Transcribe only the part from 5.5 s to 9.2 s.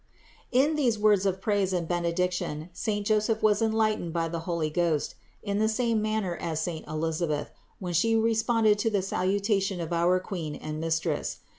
the same manner as saint Elisabeth, when she responded to the